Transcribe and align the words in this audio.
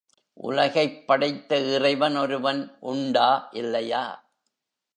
உலகைப் 0.37 1.07
படைத்த 1.07 1.59
இறைவன் 1.59 2.15
ஒருவன் 2.15 2.77
உண்டா, 2.79 3.49
இல்லையா? 3.51 4.05